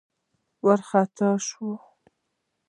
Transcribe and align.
وار 0.65 0.79
خطا 0.89 1.29
شوه. 1.47 1.75